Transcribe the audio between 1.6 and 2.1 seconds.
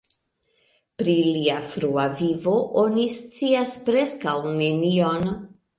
frua